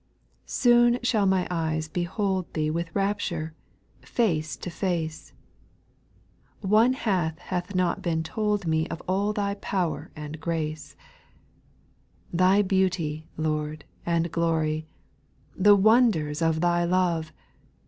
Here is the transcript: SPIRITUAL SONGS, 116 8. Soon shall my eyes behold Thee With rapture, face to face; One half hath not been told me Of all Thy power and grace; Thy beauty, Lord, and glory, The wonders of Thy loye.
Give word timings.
SPIRITUAL 0.47 0.49
SONGS, 0.49 0.73
116 0.73 0.95
8. 0.95 1.05
Soon 1.05 1.05
shall 1.11 1.25
my 1.27 1.47
eyes 1.73 1.87
behold 1.87 2.53
Thee 2.55 2.71
With 2.71 2.95
rapture, 2.95 3.53
face 4.01 4.57
to 4.57 4.71
face; 4.71 5.33
One 6.61 6.93
half 6.93 7.37
hath 7.37 7.75
not 7.75 8.01
been 8.01 8.23
told 8.23 8.65
me 8.65 8.87
Of 8.87 9.03
all 9.07 9.31
Thy 9.31 9.53
power 9.53 10.09
and 10.15 10.39
grace; 10.41 10.95
Thy 12.33 12.63
beauty, 12.63 13.27
Lord, 13.37 13.85
and 14.03 14.31
glory, 14.31 14.87
The 15.55 15.75
wonders 15.75 16.41
of 16.41 16.61
Thy 16.61 16.83
loye. 16.83 17.29